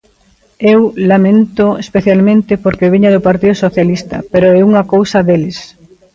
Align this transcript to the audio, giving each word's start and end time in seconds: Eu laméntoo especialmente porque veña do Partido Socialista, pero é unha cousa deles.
Eu 0.73 0.81
laméntoo 1.11 1.79
especialmente 1.83 2.53
porque 2.63 2.91
veña 2.93 3.13
do 3.15 3.25
Partido 3.29 3.55
Socialista, 3.65 4.17
pero 4.31 4.47
é 4.59 4.61
unha 4.69 4.83
cousa 4.93 5.19
deles. 5.27 5.57